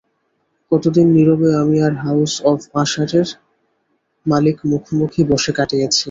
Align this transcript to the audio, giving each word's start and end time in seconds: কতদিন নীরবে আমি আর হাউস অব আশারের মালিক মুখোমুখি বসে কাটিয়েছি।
কতদিন 0.71 1.07
নীরবে 1.15 1.49
আমি 1.61 1.77
আর 1.87 1.93
হাউস 2.03 2.33
অব 2.43 2.59
আশারের 2.81 3.27
মালিক 4.25 4.57
মুখোমুখি 4.71 5.21
বসে 5.31 5.51
কাটিয়েছি। 5.57 5.99